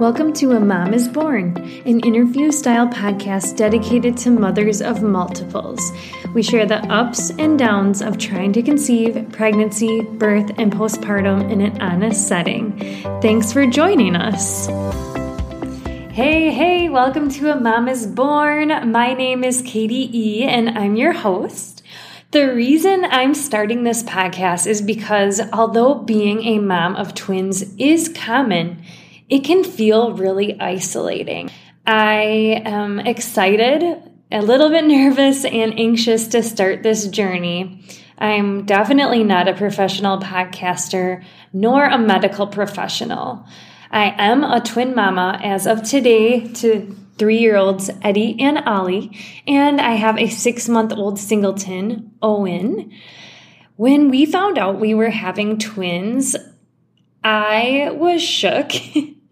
[0.00, 5.92] Welcome to A Mom is Born, an interview style podcast dedicated to mothers of multiples.
[6.34, 11.60] We share the ups and downs of trying to conceive, pregnancy, birth, and postpartum in
[11.60, 12.76] an honest setting.
[13.22, 14.66] Thanks for joining us.
[16.12, 18.90] Hey, hey, welcome to A Mom is Born.
[18.90, 21.84] My name is Katie E., and I'm your host.
[22.32, 28.08] The reason I'm starting this podcast is because although being a mom of twins is
[28.08, 28.82] common,
[29.28, 31.50] it can feel really isolating.
[31.86, 37.84] I am excited, a little bit nervous, and anxious to start this journey.
[38.18, 43.46] I'm definitely not a professional podcaster nor a medical professional.
[43.90, 49.16] I am a twin mama as of today to three year olds Eddie and Ollie,
[49.46, 52.92] and I have a six month old singleton, Owen.
[53.76, 56.36] When we found out we were having twins,
[57.22, 58.72] I was shook.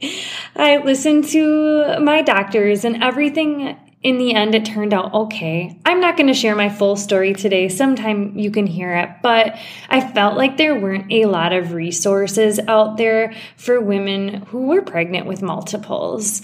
[0.57, 5.79] I listened to my doctors and everything in the end it turned out okay.
[5.87, 7.69] I'm not going to share my full story today.
[7.69, 9.57] Sometime you can hear it, but
[9.89, 14.83] I felt like there weren't a lot of resources out there for women who were
[14.83, 16.43] pregnant with multiples.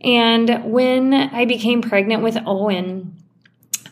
[0.00, 3.16] And when I became pregnant with Owen,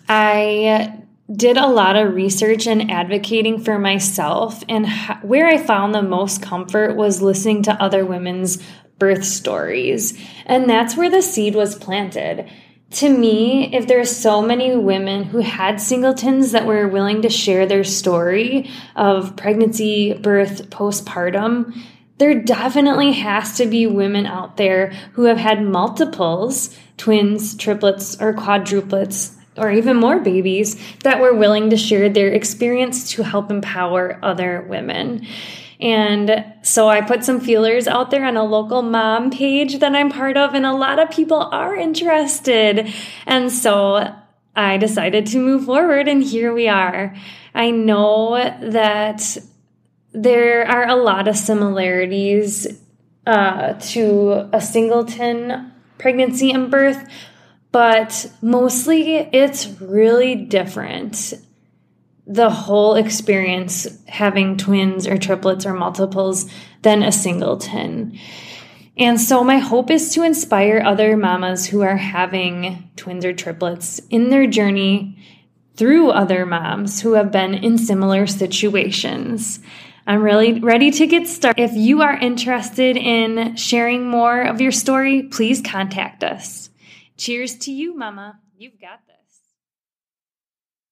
[0.08, 1.02] I
[1.34, 4.88] did a lot of research and advocating for myself and
[5.22, 8.62] where I found the most comfort was listening to other women's
[8.98, 10.18] birth stories.
[10.46, 12.50] And that's where the seed was planted.
[12.92, 17.66] To me, if there's so many women who had singletons that were willing to share
[17.66, 21.78] their story of pregnancy, birth, postpartum,
[22.16, 28.32] there definitely has to be women out there who have had multiples, twins, triplets, or
[28.32, 34.18] quadruplets, or even more babies that were willing to share their experience to help empower
[34.22, 35.26] other women.
[35.80, 40.10] And so I put some feelers out there on a local mom page that I'm
[40.10, 42.92] part of, and a lot of people are interested.
[43.26, 44.12] And so
[44.56, 47.14] I decided to move forward, and here we are.
[47.54, 49.38] I know that
[50.12, 52.66] there are a lot of similarities
[53.26, 57.08] uh, to a singleton pregnancy and birth,
[57.72, 61.34] but mostly it's really different
[62.28, 66.44] the whole experience having twins or triplets or multiples
[66.82, 68.18] than a singleton.
[68.98, 74.00] And so, my hope is to inspire other mamas who are having twins or triplets
[74.10, 75.16] in their journey
[75.76, 79.60] through other moms who have been in similar situations.
[80.06, 81.62] I'm really ready to get started.
[81.62, 86.68] If you are interested in sharing more of your story, please contact us.
[87.18, 88.38] Cheers to you, Mama.
[88.56, 89.28] You've got this.